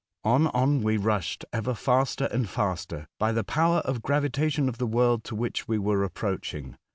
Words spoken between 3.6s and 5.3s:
of gravitation of the world